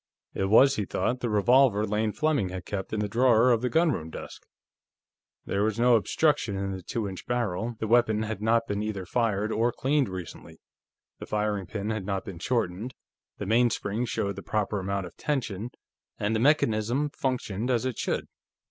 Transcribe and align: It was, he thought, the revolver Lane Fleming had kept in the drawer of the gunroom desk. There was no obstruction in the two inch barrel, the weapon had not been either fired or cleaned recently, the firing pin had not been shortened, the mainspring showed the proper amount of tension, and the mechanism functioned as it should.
It 0.33 0.45
was, 0.45 0.77
he 0.77 0.85
thought, 0.85 1.19
the 1.19 1.29
revolver 1.29 1.85
Lane 1.85 2.11
Fleming 2.11 2.49
had 2.49 2.65
kept 2.65 2.91
in 2.91 3.01
the 3.01 3.07
drawer 3.07 3.51
of 3.51 3.61
the 3.61 3.69
gunroom 3.69 4.09
desk. 4.09 4.41
There 5.45 5.61
was 5.61 5.79
no 5.79 5.95
obstruction 5.95 6.57
in 6.57 6.71
the 6.71 6.81
two 6.81 7.07
inch 7.07 7.27
barrel, 7.27 7.75
the 7.77 7.85
weapon 7.85 8.23
had 8.23 8.41
not 8.41 8.65
been 8.65 8.81
either 8.81 9.05
fired 9.05 9.51
or 9.51 9.71
cleaned 9.71 10.09
recently, 10.09 10.59
the 11.19 11.27
firing 11.27 11.67
pin 11.67 11.91
had 11.91 12.03
not 12.07 12.25
been 12.25 12.39
shortened, 12.39 12.95
the 13.37 13.45
mainspring 13.45 14.05
showed 14.05 14.37
the 14.37 14.41
proper 14.41 14.79
amount 14.79 15.05
of 15.05 15.15
tension, 15.17 15.69
and 16.17 16.35
the 16.35 16.39
mechanism 16.39 17.11
functioned 17.11 17.69
as 17.69 17.85
it 17.85 17.99
should. 17.99 18.25